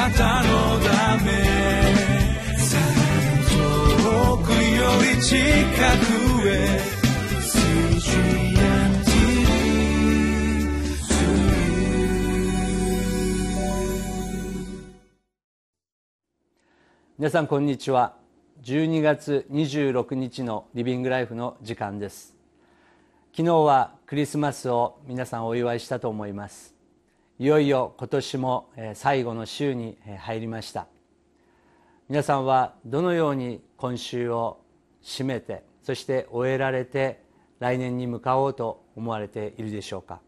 [0.00, 1.30] なたのため
[3.50, 6.80] 遠くより近くへ
[17.18, 18.14] 皆さんこんにちは。
[18.62, 22.34] 12月26日のリビングライフの時間です。
[23.36, 26.79] 昨日はクリスマスを皆さんお祝いしたと思います。
[27.40, 30.88] いよいよ今年も最後の週に入りました。
[32.10, 34.60] 皆さんはどのように今週を
[35.02, 37.22] 締めてそして終えられて
[37.58, 40.20] 来年に向かおうと思われているでしょうか。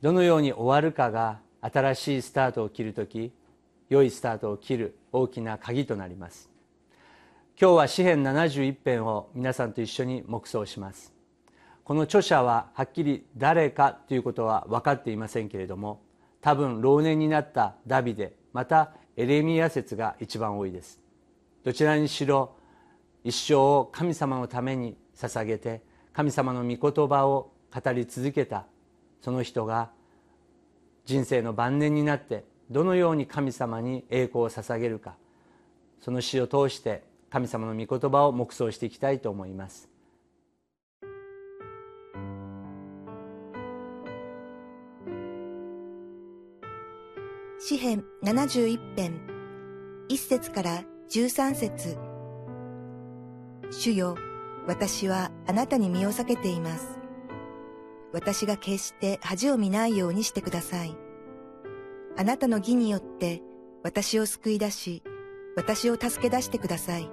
[0.00, 3.32] どのように終わるかが新しいスタートを切る時
[3.88, 6.50] 良いスタートを切る大きな鍵となります。
[7.56, 11.21] 今日は詩編71編を皆さんと一緒に黙想します。
[11.84, 16.00] この著者ははっきり誰かということは分かっていませんけれども
[16.40, 21.00] 多分老年になったダビデまたエレミア説が一番多いです。
[21.64, 22.54] どちらにしろ
[23.24, 28.66] 一生を神様のために捧げて神様の御言葉を語り続けた
[29.20, 29.90] その人が
[31.04, 35.14] 人生の晩年になってどのように神様に栄光を捧げるか
[36.00, 39.88] その詩を通して神様の御言葉を黙想していきたいと思います。
[47.64, 49.20] 詩編71編
[50.08, 51.96] 1節から13節
[53.70, 54.16] 主よ
[54.66, 56.98] 私はあなたに身を避けています
[58.12, 60.96] 私が決して恥を見ないようにしてください
[62.16, 63.42] あなたの義によって
[63.84, 65.02] 私を救い出し、
[65.56, 67.10] 私を助け出してください。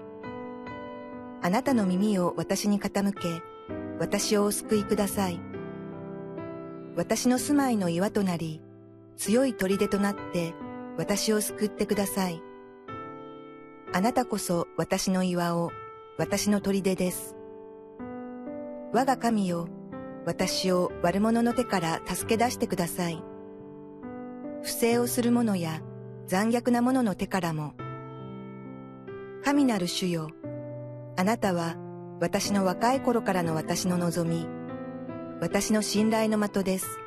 [1.41, 3.41] あなたの耳を私に傾け、
[3.99, 5.39] 私をお救いください。
[6.95, 8.61] 私の住まいの岩となり、
[9.19, 10.53] 強い砦となって
[10.97, 12.41] 私を救ってください。
[13.91, 15.71] あなたこそ私の岩を、
[16.17, 17.35] 私の砦です。
[18.93, 19.67] 我が神よ、
[20.25, 23.21] 私を悪者の手から助け出してください。
[24.63, 25.81] 不正をする者や
[26.25, 27.73] 残虐な者の手からも。
[29.43, 30.29] 神なる主よ、
[31.17, 31.75] あなたは
[32.21, 34.47] 私の若い頃からの私の望み、
[35.41, 36.99] 私の信頼の的です。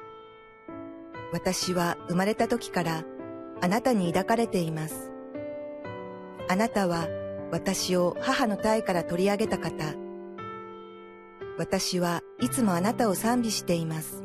[1.33, 3.05] 私は生まれた時から
[3.63, 5.11] あなたに抱かれています。
[6.49, 7.09] あなたは
[7.51, 9.95] 私を母の体から取り上げた方。
[11.59, 14.23] 私はいつもあなたを賛美しています。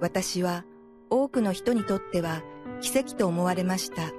[0.00, 0.64] 私は
[1.10, 2.42] 多くの人にとっては
[2.80, 4.10] 奇跡と思われました。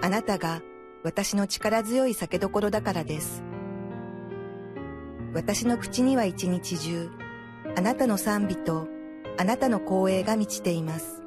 [0.00, 0.62] あなたが
[1.02, 3.42] 私の力強い酒どころだからです。
[5.34, 7.10] 私の口には一日中、
[7.76, 8.86] あなたの賛美と
[9.38, 11.22] あなたの光栄が満ちています。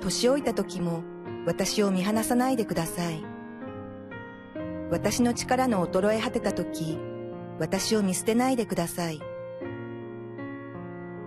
[0.00, 1.02] 年老いた時も
[1.46, 3.24] 私を見放さないでください。
[4.90, 6.98] 私の力の衰え果てた時、
[7.58, 9.20] 私を見捨てないでください。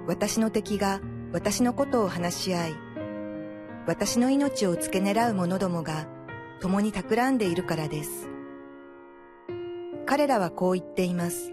[0.05, 1.01] 私の敵が
[1.33, 2.75] 私のことを話し合い、
[3.87, 6.07] 私の命を付け狙う者どもが
[6.59, 8.29] 共に企んでいるからです。
[10.05, 11.51] 彼らはこう言っています。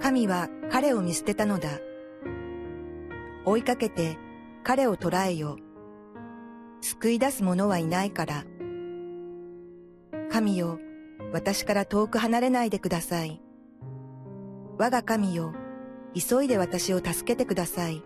[0.00, 1.68] 神は彼を見捨てたのだ。
[3.44, 4.18] 追いかけて
[4.62, 5.58] 彼を捕らえよ。
[6.80, 8.44] 救い出す者はいないから。
[10.30, 10.78] 神よ、
[11.32, 13.42] 私から遠く離れないでください。
[14.78, 15.52] 我が神よ、
[16.14, 18.02] 急いで私を助けてください。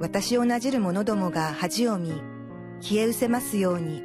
[0.00, 2.20] 私をなじる者どもが恥を見、
[2.80, 4.02] 消え失せますように。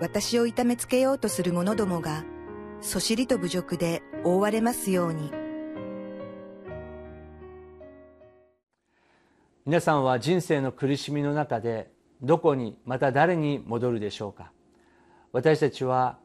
[0.00, 2.24] 私を痛めつけようとする者どもが、
[2.80, 5.41] そしりと侮辱で覆われますように。
[9.64, 11.88] 皆さんは人生の苦しみの中で
[12.20, 14.50] どこにまた誰に戻るでしょうか？
[15.30, 16.18] 私たちは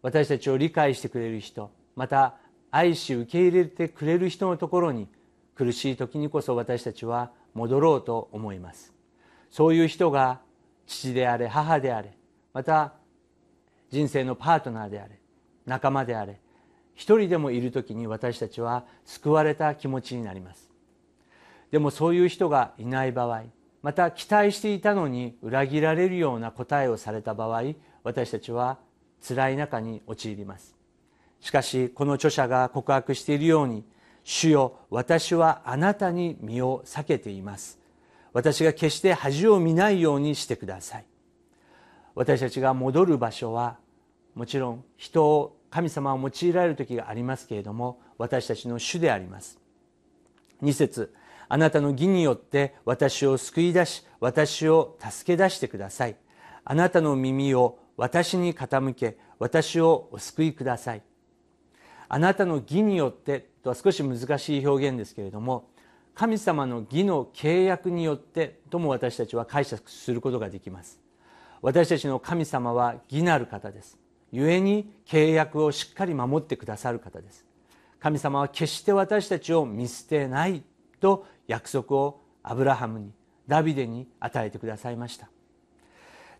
[0.00, 2.36] 私たちを理解してくれる人また
[2.70, 5.08] 愛し受け入れてくれる人のところに
[5.54, 8.94] 苦しい時にこそ私たちは戻ろうと思います。
[9.50, 10.40] そういう人が
[10.86, 12.16] 父であれ母であれ
[12.54, 12.94] また
[13.90, 15.20] 人生のパートナーであれ
[15.66, 16.40] 仲間であれ
[16.94, 20.70] 一人でもいる時に私たちは救われた気持ちになります。
[21.74, 23.42] でもそういう人がいない場合
[23.82, 27.72] また期待していたのに裏切られるような答えをされた場合
[28.04, 28.78] 私たちは
[29.26, 30.76] 辛い中に陥ります。
[31.40, 33.82] しかしこの著者が告白しているように
[34.22, 37.80] 主よ私はあなたに身を避けています。
[38.32, 41.04] 私が決して恥を見ないようにしてください。
[42.14, 43.78] 私たちが戻る場所は
[44.36, 49.58] もちろん人を神様を用いられる時がありますけれども私たちの主であります。
[50.62, 51.12] 2節
[51.48, 56.16] あなたの義によって私を救い出し私を助け出してください。
[56.64, 61.02] あなたの耳を私に傾け私をお救いください。
[62.08, 65.68] あなたの義によってとは少し難しい表現ですけれども
[66.14, 71.00] 神様の義の契約によってとも私たちは解釈することができます。
[71.60, 73.98] 私たちの神様は義なる方です。
[74.32, 77.44] 故に契約をしっかり守ってくださる方です。
[77.98, 80.62] 神様は決して私たちを見捨てない
[81.00, 83.12] と約束をアブラハムに
[83.48, 85.28] ダビデに与えてくださいました。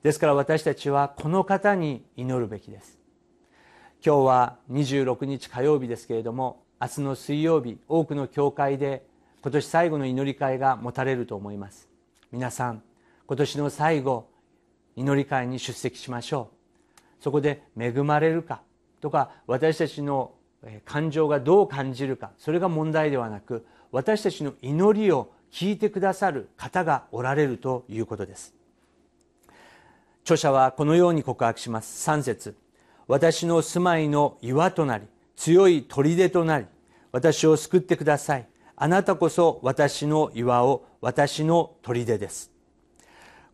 [0.03, 2.99] ですから私たちはこの方に祈るべきです。
[4.05, 9.07] 今日は26日火曜日ですけれども明日の水曜日多くの教会で
[9.43, 11.89] 今年最後の祈り会が持たれると思います。
[12.31, 12.83] 皆さん
[13.27, 14.29] 今年の最後
[14.97, 17.23] 祈り会に出席しましょう。
[17.23, 18.61] そこで恵まれるか
[19.01, 20.33] とか私たちの
[20.85, 28.53] 感情がどう感じるかそれが問題ではなく私たちの祈りを聞いてくださる方がおられるということです。
[30.25, 32.11] 著者はこのように告白します。
[32.11, 32.57] 3節。
[33.07, 35.05] 私の住まいの岩となり
[35.37, 36.67] 強い砦となり
[37.13, 38.49] 私を救ってください。
[38.75, 42.51] あなたこそ私の岩を私の砦です。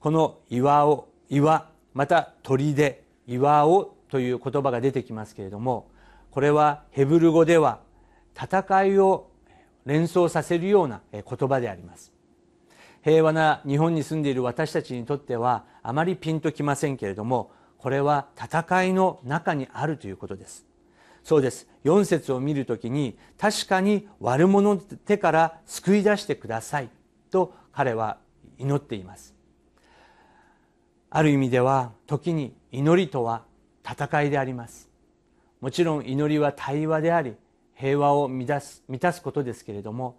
[0.01, 5.91] この岩を岩また砦岩をという言葉が出てきますけれども
[6.31, 7.81] これはヘブル語では
[8.35, 9.27] 戦いを
[9.87, 12.12] 連想させるような言葉であります。
[13.03, 20.67] 平和な日本に住んでいる私たちにとってはあまりピンときませんけれどもこれは戦いの中にあるということです。
[21.25, 21.69] そうです。
[21.85, 26.91] 4節を見るときに確かに悪者の手から救い出してください
[27.31, 28.19] と彼は
[28.59, 29.35] 祈っています。
[31.09, 33.44] ある意味では時に祈りとは
[33.85, 34.91] 戦いであります。
[35.61, 37.35] もちろん祈りは対話であり
[37.81, 40.19] 平和を満たす満たすことですけれども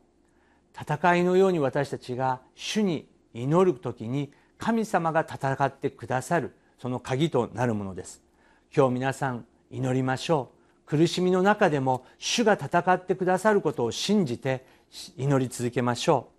[0.80, 8.24] 戦いのように私たちが主に祈る時に神様が戦ってくださるその鍵となるものです。
[8.76, 10.52] 今日皆さん祈りましょ
[10.88, 10.88] う。
[10.88, 14.66] 苦しみの中でも主が戦ってくださることを信じて
[15.16, 16.30] 祈り続けましょ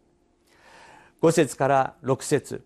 [1.22, 1.26] う。
[1.26, 2.64] 5節から6節。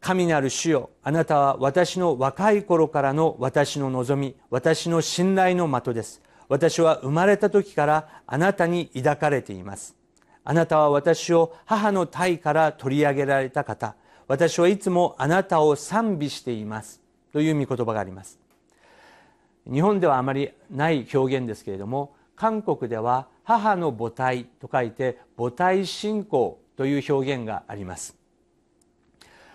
[0.00, 6.22] 神なる主よあなたは私の若い頃からの私の望み私の信頼の的です。
[6.48, 9.94] 私は生まれた時からあなたに抱かれています。
[10.44, 13.94] あなたは私を母の体から取り上げられた方。
[14.26, 17.00] 私はいつもあなたを賛美しています。
[17.32, 18.38] という御言葉があります。
[19.70, 28.16] 日本ではあまりない表現ですけれども韓国では母の母体と書いて母体信仰という表現があります。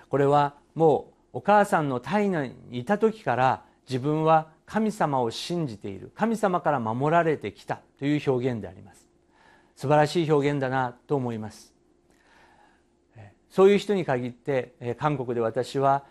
[0.10, 6.12] これはもうお母さんの体内にいた時から自分は神様を信じている。
[6.16, 9.08] 神様から守られてきたという表現であります。
[9.76, 11.74] 素晴らしい表現だなと思います。
[13.50, 16.06] そういう人に限って韓国で私は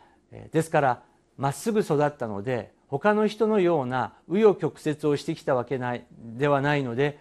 [0.53, 1.03] ですから
[1.37, 7.19] まっすぐ育ったので他の人のような紆余曲折をしてきたわけないではないので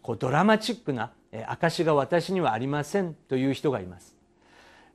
[0.00, 1.12] こうドラマチックな
[1.48, 4.14] 証が私にはありませんという人がいます。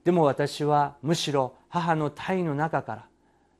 [0.05, 3.05] でも私はむしろ母の体の中から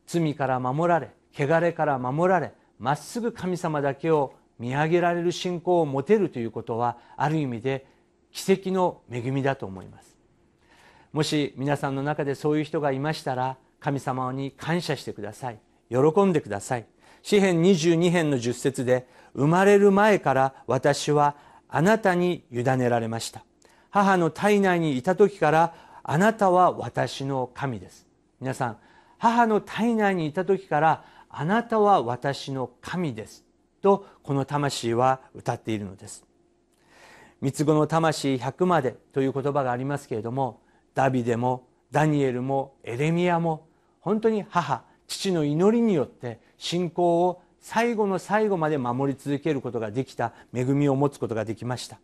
[0.06, 7.86] 罪から守られ汚れから守られまっすぐ神様だけを見上げられる信仰を持てるということはある意味で
[8.32, 10.16] 奇跡の恵みだと思います。
[11.12, 15.60] もし皆さんの中でそういう人がいましたら神様に感謝してください。
[15.90, 16.86] 喜んでください。
[17.22, 21.36] 詩編22編の10節で生まれる前から私は
[21.70, 23.44] あなたに委ねられました。
[23.90, 28.08] 母の体内にいた時からあなたは私の神です。
[28.42, 28.78] 皆さん
[29.18, 33.44] 母の体内にいた時からあなたは私の神です。
[33.82, 36.24] とこの魂は歌っているのです。
[37.42, 40.62] 三つ子の魂100までという言葉がありますけれども
[40.94, 43.68] ダビデもダニエルもエレミアも
[44.00, 52.00] 本当に母父の祈りによって信仰を最後の最後まで守り続けることができた恵みを持つことができました。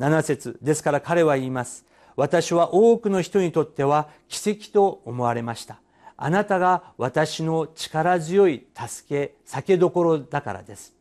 [0.00, 1.84] 7節ですから彼は言います。
[2.16, 5.80] 私は多くの人にとっては奇跡と思われました。
[6.16, 10.94] あなたが私の力強い助け酒どころだからです。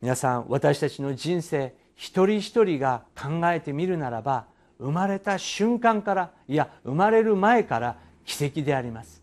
[0.00, 4.46] 皆さん私たちの人生一人一人が考えてみるならば
[4.78, 9.22] 生まれた瞬間からいや生まれる前から奇跡であります。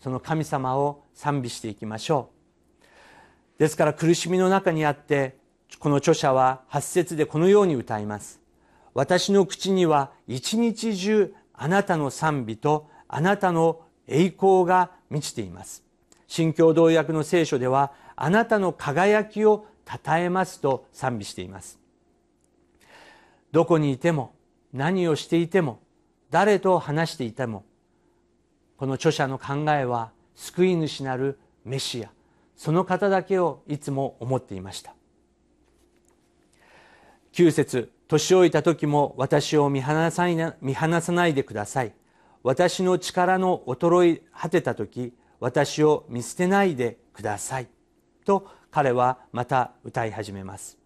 [0.00, 3.58] その神様を賛美していきましょう。
[3.58, 5.36] ですから苦しみの中にあって
[5.78, 8.40] この著者は8節でこのように歌います。
[8.94, 15.84] 私の口には一日中あなたの賛美とあなたの栄光が満ちています。
[16.26, 21.78] 新共同訳の聖書ではあなたの輝きを称えますと賛美しています。
[23.52, 24.34] どこにいても
[24.72, 25.80] 何をしていても
[26.30, 27.64] 誰と話していても
[28.76, 32.10] この著者の考えは救い主なるメシア。
[32.56, 34.94] その方だけをいつも思っていました。
[37.32, 40.26] 9節年老いた時も私を見放さ
[40.62, 41.92] 見放さないでください。
[42.46, 47.66] 私の力の衰え果てた時私を見捨てないでください。
[48.24, 50.78] と彼はまた歌い始めます。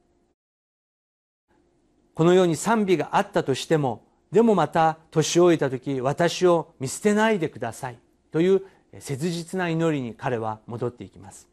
[2.15, 7.99] このように賛美があったとしてもでもまた年老いた時私を見捨てないでください。
[8.33, 8.63] という
[8.99, 11.47] 切実な祈りに彼は戻っていきます。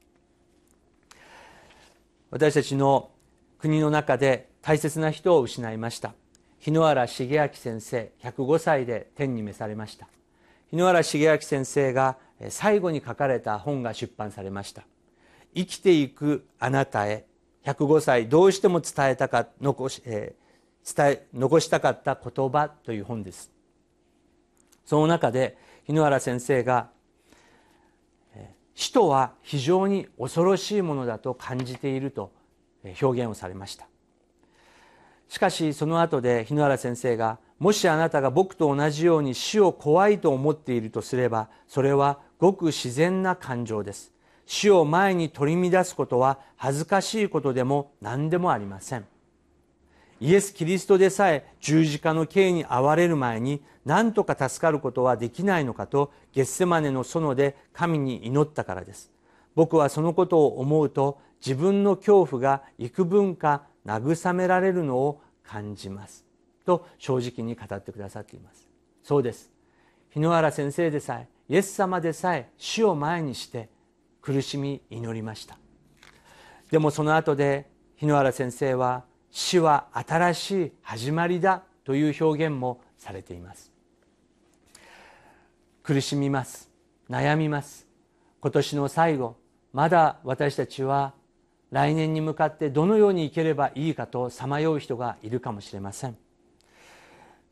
[2.31, 3.11] 私たちの
[3.59, 6.13] 国の中で大切な人を失いました。
[6.59, 10.07] 日野原重明先生105歳で天に召されました。
[10.69, 12.17] 日野原重明先生が
[12.49, 14.83] 最後に書かれた本が出版されました
[15.55, 17.25] 「生きていくあなたへ
[17.63, 23.51] 105歳どうしても伝えたか残し,、えー、伝え残したかった言葉」という本です。
[24.85, 26.89] その中で日野原先生が
[28.73, 32.31] 死とは非常に恐ろしいものだと感じていると
[33.01, 33.87] 表現をされました。
[35.29, 44.11] しかしその後で日野原先生がもしあなたが僕と同じように死を怖いと思っているとすればそれはごく自然な感情です。
[44.45, 49.05] 死を前に取り乱すことは恥ずかしいことでも何でもありません。
[50.19, 59.11] イエス・キリストでさえ十字架の刑に遭われる前に何とか助かることはできないのかとゲッセマネの園で神に祈ったからです。
[59.55, 66.25] 僕はそのことを思うと自分の恐怖が幾分か慰められるのを感じます。
[66.65, 68.67] と正直に語ってくださっています。
[69.03, 69.49] そうです。
[70.09, 73.69] 日野原先生でさえイエス様でさえ死を前にして
[74.21, 75.57] 苦しみ祈りました。
[76.69, 83.71] でもその後で日野原先生は死は新しい始まりだという表現もされています。
[85.83, 86.69] 苦しみます。
[87.09, 87.87] 悩みます。
[88.41, 89.37] 今年の最後
[89.71, 91.13] まだ私たちは
[91.71, 96.17] 来年に向かってどのように生ければいいかとさまよう人がいるかもしれません。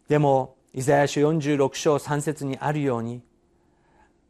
[0.08, 3.22] でもイザヤ書46章3節にあるように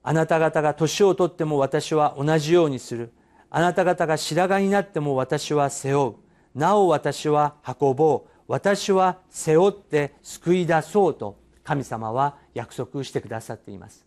[0.03, 3.11] あなた方が年を取っても私は同じようにする。
[3.49, 6.15] あなた方が白髪になっても私は背負う。
[6.53, 8.29] なお私は運ぼう。
[8.47, 14.05] 私は背負って救い出そうと神様は約束してくださっています。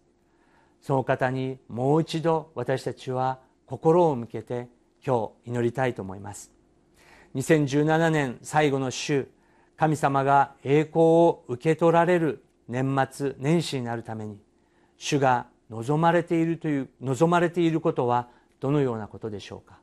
[0.80, 4.68] その方にもう一度私たちは心を向けて
[5.07, 6.50] 今日祈りたいと思います。
[7.35, 9.28] 2017年最後の週
[9.76, 14.38] 神様が栄光を受け取られる年末年始になるために
[14.97, 18.28] 主が望まれているという望まれていることは
[18.61, 19.78] どのようなことでしょうか？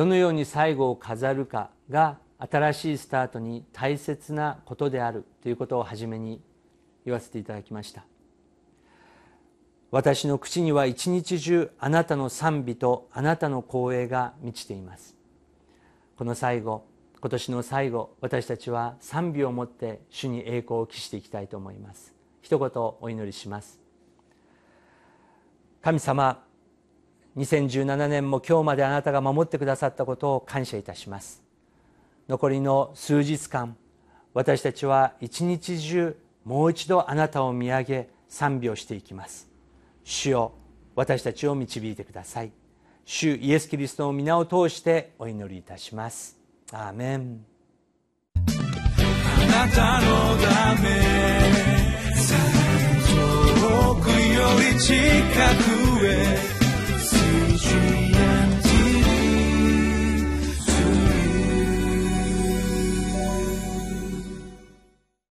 [0.00, 6.40] どのように最後を飾るかが新しいスタートに大切なことであるということを初めに
[7.04, 8.06] 言わせていただきました。
[9.90, 15.14] 私の口には一日中あなたの賛美とあなたの光栄が満ちています。
[16.16, 16.86] この最後
[17.20, 22.14] 今年の最後私たちは賛美を持って主に栄光を期していきたいと思います。
[22.40, 22.70] 一言
[23.02, 23.78] お祈りします。
[25.82, 26.42] 神様
[27.36, 31.42] 2017年も今日まであなたが守ってくださったことを感謝いたします。
[32.28, 33.76] 残りの数日間
[34.34, 39.48] 私たちは一日中もう一度あなたを見上げ賛美をしていきます。
[40.04, 40.52] 主よ
[40.94, 42.52] 私たちを導いてください。
[43.04, 46.38] 主イエス・キリストの皆を通してお祈りいたします。
[46.72, 47.44] アーメン。
[48.36, 50.90] あなたのため
[53.10, 54.94] 遠くより近
[55.98, 56.59] くへ。
[57.60, 58.09] 去。